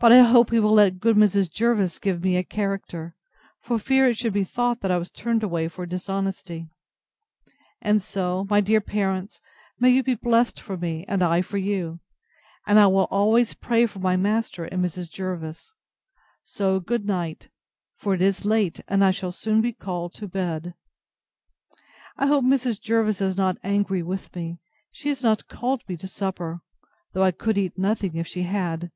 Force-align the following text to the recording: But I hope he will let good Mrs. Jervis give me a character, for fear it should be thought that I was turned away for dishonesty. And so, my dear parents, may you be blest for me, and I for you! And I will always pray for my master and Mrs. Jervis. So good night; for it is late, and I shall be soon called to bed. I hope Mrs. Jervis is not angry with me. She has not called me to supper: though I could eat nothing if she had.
But 0.00 0.10
I 0.10 0.22
hope 0.22 0.50
he 0.50 0.58
will 0.58 0.72
let 0.72 0.98
good 0.98 1.14
Mrs. 1.14 1.48
Jervis 1.48 2.00
give 2.00 2.20
me 2.20 2.36
a 2.36 2.42
character, 2.42 3.14
for 3.60 3.78
fear 3.78 4.08
it 4.08 4.16
should 4.16 4.32
be 4.32 4.42
thought 4.42 4.80
that 4.80 4.90
I 4.90 4.98
was 4.98 5.08
turned 5.08 5.44
away 5.44 5.68
for 5.68 5.86
dishonesty. 5.86 6.68
And 7.80 8.02
so, 8.02 8.48
my 8.50 8.60
dear 8.60 8.80
parents, 8.80 9.40
may 9.78 9.90
you 9.90 10.02
be 10.02 10.16
blest 10.16 10.58
for 10.58 10.76
me, 10.76 11.04
and 11.06 11.22
I 11.22 11.42
for 11.42 11.58
you! 11.58 12.00
And 12.66 12.76
I 12.80 12.88
will 12.88 13.06
always 13.08 13.54
pray 13.54 13.86
for 13.86 14.00
my 14.00 14.16
master 14.16 14.64
and 14.64 14.84
Mrs. 14.84 15.08
Jervis. 15.08 15.72
So 16.42 16.80
good 16.80 17.04
night; 17.06 17.48
for 17.98 18.14
it 18.14 18.22
is 18.22 18.44
late, 18.44 18.80
and 18.88 19.04
I 19.04 19.12
shall 19.12 19.30
be 19.30 19.34
soon 19.34 19.72
called 19.74 20.12
to 20.14 20.26
bed. 20.26 20.74
I 22.16 22.26
hope 22.26 22.44
Mrs. 22.44 22.80
Jervis 22.80 23.20
is 23.20 23.36
not 23.36 23.58
angry 23.62 24.02
with 24.02 24.34
me. 24.34 24.58
She 24.90 25.08
has 25.08 25.22
not 25.22 25.46
called 25.46 25.84
me 25.86 25.96
to 25.98 26.08
supper: 26.08 26.62
though 27.12 27.22
I 27.22 27.30
could 27.30 27.56
eat 27.56 27.78
nothing 27.78 28.16
if 28.16 28.26
she 28.26 28.42
had. 28.42 28.90